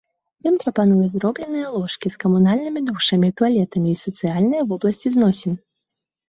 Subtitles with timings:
[0.51, 5.53] Ён прапануе зробленыя ложкі з камунальнымі душамі і туалетамі, і сацыяльныя вобласці зносін.